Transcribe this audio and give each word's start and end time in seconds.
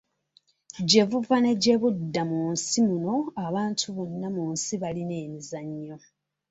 Gye 0.89 1.03
buva 1.09 1.35
ne 1.41 1.51
gye 1.61 1.75
budda 1.81 2.21
mu 2.29 2.41
nsi 2.53 2.79
muno 2.87 3.15
abantu 3.45 3.85
bonna 3.97 4.27
mu 4.35 4.43
nsi 4.53 4.73
balina 4.81 5.15
emizannyo. 5.25 5.95